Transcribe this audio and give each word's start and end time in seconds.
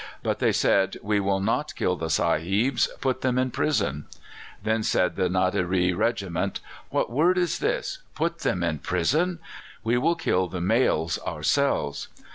But 0.23 0.39
they 0.39 0.51
said, 0.51 0.97
'We 1.03 1.19
will 1.19 1.39
not 1.39 1.75
kill 1.75 1.95
the 1.95 2.09
sahibs; 2.09 2.89
put 3.01 3.21
them 3.21 3.37
in 3.37 3.51
prison.' 3.51 4.05
Then 4.63 4.81
said 4.81 5.15
the 5.15 5.29
Nadiree 5.29 5.93
Regiment: 5.95 6.59
'What 6.89 7.11
word 7.11 7.37
is 7.37 7.59
this 7.59 7.99
put 8.15 8.39
them 8.39 8.63
in 8.63 8.79
prison? 8.79 9.37
We 9.83 9.99
will 9.99 10.15
kill 10.15 10.47
the 10.47 10.59
males 10.59 11.19
ourselves. 11.19 12.07